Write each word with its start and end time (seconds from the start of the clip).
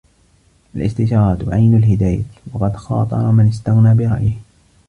الِاسْتِشَارَةُ 0.75 1.53
عَيْنُ 1.53 1.75
الْهِدَايَةِ 1.75 2.23
وَقَدْ 2.53 2.75
خَاطَرَ 2.75 3.31
مَنْ 3.31 3.47
اسْتَغْنَى 3.47 3.93
بِرَأْيِهِ 3.95 4.35